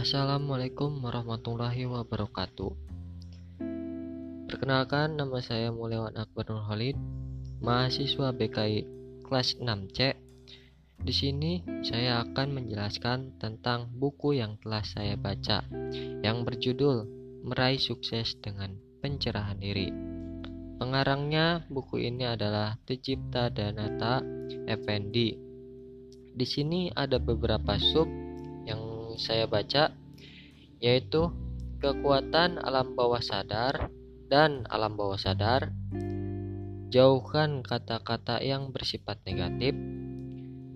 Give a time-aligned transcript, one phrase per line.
[0.00, 2.72] Assalamualaikum warahmatullahi wabarakatuh.
[4.48, 6.96] Perkenalkan nama saya Mulyawan Akbar Nurholid,
[7.60, 8.88] mahasiswa BKI
[9.28, 10.16] kelas 6C.
[11.04, 15.68] Di sini saya akan menjelaskan tentang buku yang telah saya baca
[16.24, 17.04] yang berjudul
[17.44, 19.92] Meraih Sukses dengan Pencerahan Diri.
[20.80, 24.24] Pengarangnya buku ini adalah Tejipta Danata
[24.64, 25.36] Effendi.
[26.32, 28.08] Di sini ada beberapa sub
[29.20, 29.92] saya baca
[30.80, 31.28] yaitu
[31.84, 33.92] kekuatan alam bawah sadar
[34.32, 35.76] dan alam bawah sadar.
[36.90, 39.76] Jauhkan kata-kata yang bersifat negatif.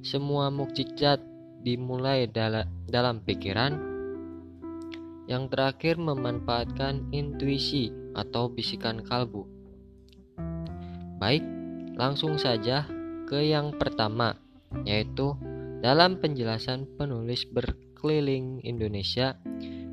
[0.05, 1.19] Semua mukjizat
[1.65, 2.29] dimulai
[2.87, 3.81] dalam pikiran.
[5.25, 9.49] Yang terakhir memanfaatkan intuisi atau bisikan kalbu.
[11.17, 11.43] Baik
[11.97, 12.85] langsung saja
[13.25, 14.37] ke yang pertama
[14.85, 15.33] yaitu
[15.81, 17.49] dalam penjelasan penulis
[18.05, 19.33] berkeliling Indonesia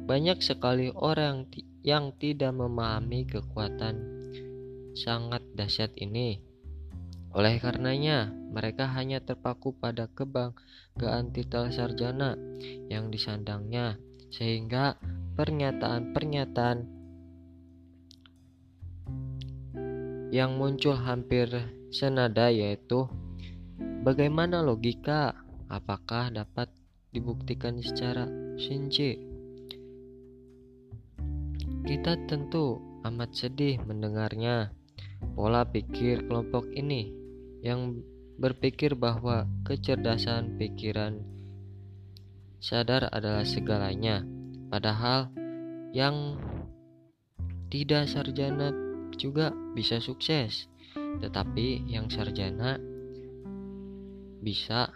[0.04, 1.48] banyak sekali orang
[1.80, 4.04] yang tidak memahami kekuatan
[5.00, 6.44] sangat dahsyat ini.
[7.32, 12.36] Oleh karenanya, mereka hanya terpaku pada kebanggaan titel sarjana
[12.92, 13.95] yang disandangnya,
[14.28, 15.00] sehingga
[15.39, 16.78] pernyataan-pernyataan
[20.36, 21.48] yang muncul hampir
[21.95, 23.08] senada yaitu
[24.04, 25.32] bagaimana logika
[25.72, 26.67] apakah dapat
[27.12, 29.31] dibuktikan secara sinci
[31.81, 34.70] kita tentu amat sedih mendengarnya.
[35.34, 37.14] Pola pikir kelompok ini
[37.62, 38.02] yang
[38.42, 41.22] berpikir bahwa kecerdasan pikiran
[42.58, 44.26] sadar adalah segalanya,
[44.70, 45.30] padahal
[45.94, 46.38] yang
[47.70, 48.73] tidak sarjana
[49.17, 50.70] juga bisa sukses,
[51.22, 52.82] tetapi yang sarjana
[54.42, 54.89] bisa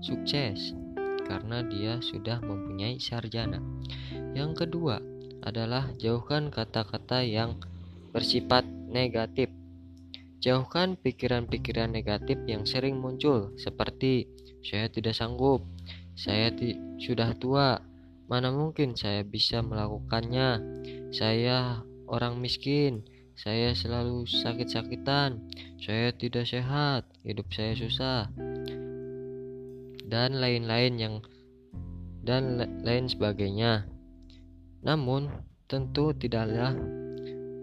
[0.00, 0.72] sukses
[1.32, 3.56] karena dia sudah mempunyai sarjana.
[4.36, 5.00] Yang kedua,
[5.40, 7.56] adalah jauhkan kata-kata yang
[8.12, 9.48] bersifat negatif.
[10.44, 14.28] Jauhkan pikiran-pikiran negatif yang sering muncul seperti
[14.60, 15.64] saya tidak sanggup,
[16.12, 16.52] saya
[17.00, 17.80] sudah tua,
[18.28, 20.60] mana mungkin saya bisa melakukannya.
[21.14, 25.40] Saya orang miskin, saya selalu sakit-sakitan,
[25.80, 28.28] saya tidak sehat, hidup saya susah.
[30.12, 31.14] Dan lain-lain yang
[32.20, 33.88] dan lain sebagainya.
[34.84, 35.32] Namun,
[35.64, 36.76] tentu tidaklah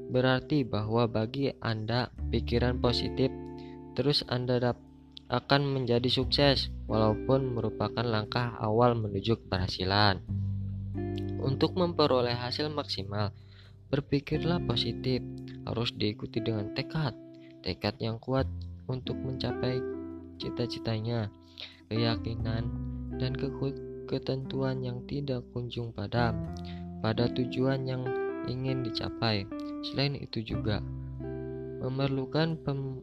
[0.09, 3.29] berarti bahwa bagi Anda pikiran positif
[3.93, 4.73] terus Anda
[5.29, 10.25] akan menjadi sukses walaupun merupakan langkah awal menuju keberhasilan.
[11.39, 13.29] Untuk memperoleh hasil maksimal,
[13.93, 15.21] berpikirlah positif,
[15.69, 17.13] harus diikuti dengan tekad,
[17.61, 18.49] tekad yang kuat
[18.89, 19.77] untuk mencapai
[20.41, 21.29] cita-citanya,
[21.89, 22.69] keyakinan,
[23.17, 23.33] dan
[24.07, 26.53] ketentuan yang tidak kunjung padam
[27.01, 28.05] pada tujuan yang
[28.45, 29.44] ingin dicapai.
[29.83, 30.79] Selain itu juga
[31.79, 33.01] memerlukan pem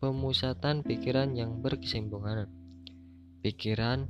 [0.00, 2.48] pemusatan pikiran yang berkesinambungan.
[3.44, 4.08] Pikiran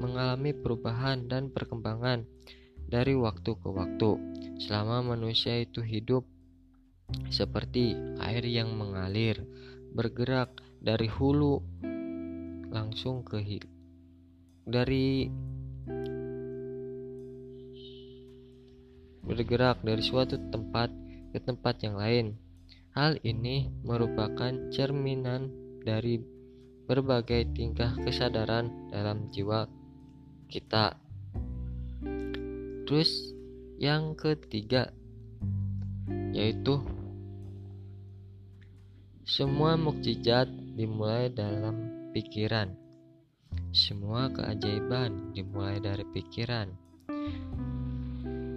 [0.00, 2.24] mengalami perubahan dan perkembangan
[2.90, 4.10] dari waktu ke waktu
[4.60, 6.26] selama manusia itu hidup
[7.32, 9.40] seperti air yang mengalir
[9.96, 11.64] bergerak dari hulu
[12.70, 13.42] langsung ke
[14.64, 15.26] dari
[19.26, 20.90] bergerak dari suatu tempat
[21.30, 22.26] ke tempat yang lain.
[22.90, 25.50] Hal ini merupakan cerminan
[25.86, 26.18] dari
[26.90, 29.70] berbagai tingkah kesadaran dalam jiwa
[30.50, 30.98] kita.
[32.90, 33.30] Terus
[33.78, 34.90] yang ketiga
[36.34, 36.82] yaitu
[39.22, 42.74] semua mukjizat dimulai dalam pikiran.
[43.70, 46.70] Semua keajaiban dimulai dari pikiran.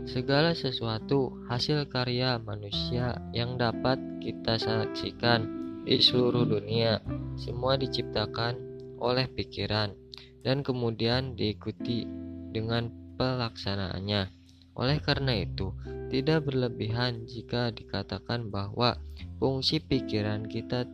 [0.03, 5.47] Segala sesuatu hasil karya manusia yang dapat kita saksikan
[5.87, 6.99] di seluruh dunia,
[7.39, 8.59] semua diciptakan
[8.99, 9.95] oleh pikiran
[10.43, 12.05] dan kemudian diikuti
[12.51, 14.27] dengan pelaksanaannya.
[14.73, 15.69] Oleh karena itu,
[16.09, 18.97] tidak berlebihan jika dikatakan bahwa
[19.37, 20.85] fungsi pikiran kita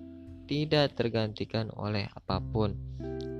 [0.49, 2.73] tidak tergantikan oleh apa pun.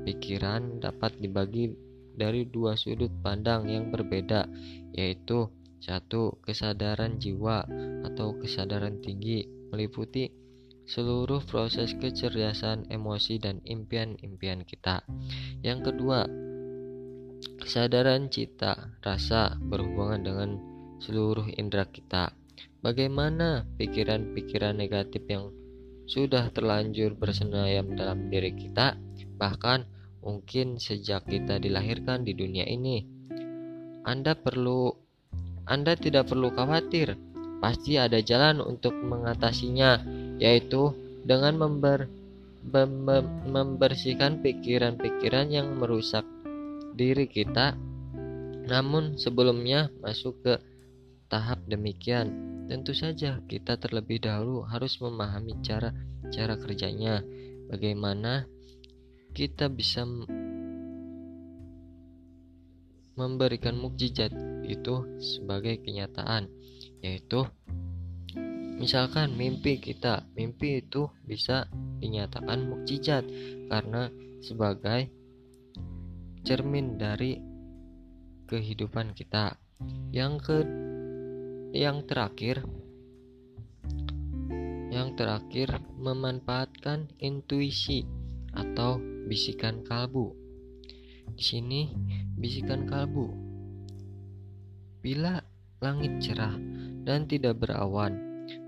[0.06, 1.74] Pikiran dapat dibagi
[2.14, 4.46] dari dua sudut pandang yang berbeda,
[4.94, 5.50] yaitu
[5.82, 7.66] satu, kesadaran jiwa
[8.06, 10.30] atau kesadaran tinggi meliputi
[10.86, 15.02] seluruh proses kecerdasan emosi dan impian-impian kita.
[15.66, 16.30] Yang kedua,
[17.58, 20.50] kesadaran cita rasa berhubungan dengan
[21.02, 22.34] seluruh indera kita.
[22.80, 25.52] Bagaimana pikiran-pikiran negatif yang
[26.10, 28.98] sudah terlanjur bersenayam dalam diri kita,
[29.38, 29.86] bahkan
[30.26, 33.06] mungkin sejak kita dilahirkan di dunia ini.
[34.02, 34.90] Anda perlu
[35.70, 37.14] Anda tidak perlu khawatir.
[37.62, 40.02] Pasti ada jalan untuk mengatasinya,
[40.42, 42.10] yaitu dengan member,
[42.66, 43.06] mem,
[43.46, 46.26] membersihkan pikiran-pikiran yang merusak
[46.98, 47.78] diri kita.
[48.66, 50.54] Namun sebelumnya masuk ke
[51.30, 52.34] tahap demikian,
[52.66, 55.94] tentu saja kita terlebih dahulu harus memahami cara
[56.34, 57.22] cara kerjanya,
[57.70, 58.50] bagaimana
[59.32, 60.04] kita bisa
[63.14, 64.34] memberikan mukjizat
[64.66, 66.50] itu sebagai kenyataan,
[67.06, 67.46] yaitu
[68.80, 73.28] misalkan mimpi kita, mimpi itu bisa dinyatakan mukjizat
[73.68, 74.10] karena
[74.40, 75.12] sebagai
[76.48, 77.38] cermin dari
[78.48, 79.60] kehidupan kita.
[80.10, 80.34] Yang
[81.70, 82.66] yang terakhir
[84.90, 88.10] yang terakhir memanfaatkan intuisi
[88.58, 88.98] atau
[89.30, 90.34] bisikan kalbu.
[91.38, 91.94] Di sini
[92.34, 93.30] bisikan kalbu.
[95.00, 95.40] Bila
[95.80, 96.58] langit cerah
[97.06, 98.18] dan tidak berawan,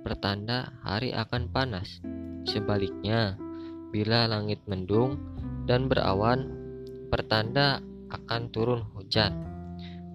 [0.05, 1.99] pertanda hari akan panas.
[2.45, 3.35] Sebaliknya,
[3.89, 5.17] bila langit mendung
[5.65, 6.53] dan berawan,
[7.09, 7.81] pertanda
[8.13, 9.33] akan turun hujan.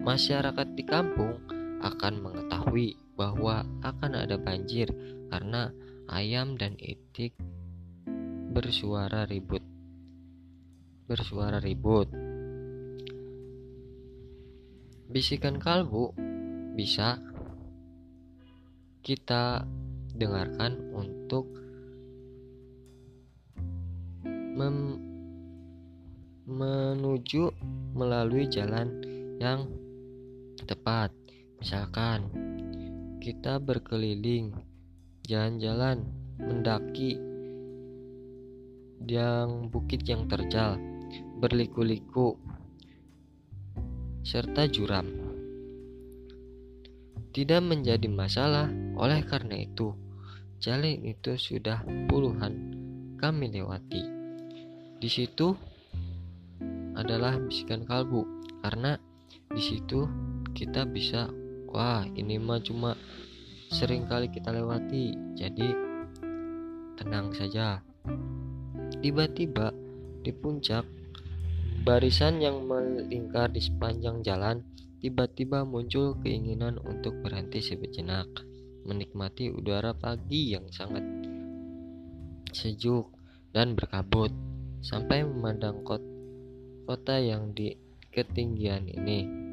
[0.01, 1.56] Masyarakat di kampung
[1.93, 4.91] akan mengetahui bahwa akan ada banjir
[5.31, 5.71] karena
[6.11, 7.35] ayam dan itik
[8.51, 9.63] bersuara ribut.
[11.07, 12.11] Bersuara ribut.
[15.07, 16.13] Bisikan kalbu
[16.75, 17.23] bisa
[19.07, 19.63] kita
[20.19, 21.47] dengarkan untuk
[26.47, 27.51] menuju
[27.93, 28.89] melalui jalan
[29.37, 29.69] yang
[30.65, 31.26] tepat.
[31.61, 32.31] Misalkan
[33.23, 34.55] kita berkeliling,
[35.27, 36.07] jalan-jalan,
[36.37, 37.19] mendaki
[39.07, 40.79] yang bukit yang terjal,
[41.39, 42.37] berliku-liku,
[44.27, 45.07] serta juram.
[47.31, 48.67] Tidak menjadi masalah,
[48.97, 49.93] oleh karena itu,
[50.59, 52.75] jalan itu sudah puluhan
[53.21, 54.03] kami lewati.
[54.97, 55.53] Di situ
[56.97, 58.25] adalah bisikan kalbu,
[58.65, 58.97] karena
[59.53, 60.09] di situ
[60.57, 61.29] kita bisa,
[61.77, 62.97] wah ini mah cuma
[63.69, 65.77] sering kali kita lewati, jadi
[66.97, 67.85] tenang saja.
[69.05, 69.77] Tiba-tiba
[70.25, 70.89] di puncak
[71.85, 74.65] barisan yang melingkar di sepanjang jalan,
[75.05, 78.25] tiba-tiba muncul keinginan untuk berhenti sejenak,
[78.89, 81.05] menikmati udara pagi yang sangat
[82.57, 83.13] sejuk
[83.53, 84.33] dan berkabut,
[84.81, 87.77] sampai memandang kota yang di
[88.09, 89.46] ketinggian ini.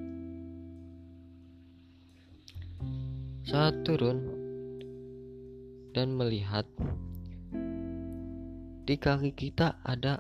[3.54, 4.18] Saat turun
[5.94, 6.66] dan melihat
[8.82, 10.18] di kaki kita ada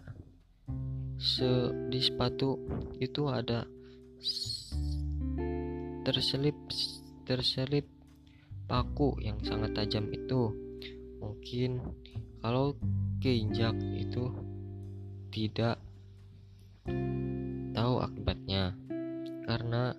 [1.18, 2.62] se di sepatu
[3.01, 3.65] itu ada
[6.06, 6.53] terselip
[7.25, 7.89] terselip
[8.69, 10.53] paku yang sangat tajam itu.
[11.18, 11.81] Mungkin
[12.38, 12.77] kalau
[13.18, 14.30] keinjak itu
[15.33, 15.81] tidak
[17.74, 18.77] tahu akibatnya.
[19.50, 19.89] Karena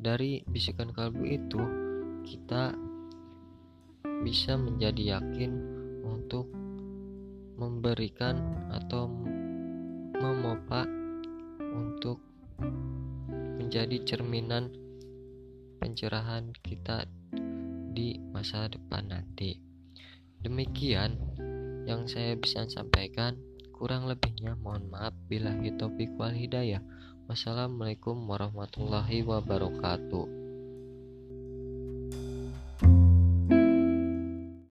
[0.00, 1.87] dari bisikan kalbu itu
[2.28, 2.76] kita
[4.20, 5.52] bisa menjadi yakin
[6.04, 6.52] untuk
[7.56, 9.08] memberikan atau
[10.20, 10.84] memopa
[11.72, 12.20] untuk
[13.56, 14.68] menjadi cerminan
[15.80, 17.08] pencerahan kita
[17.96, 19.56] di masa depan nanti.
[20.44, 21.16] Demikian
[21.88, 23.40] yang saya bisa sampaikan.
[23.72, 26.82] Kurang lebihnya mohon maaf bila hitopik wal hidayah.
[27.30, 30.37] Wassalamualaikum warahmatullahi wabarakatuh.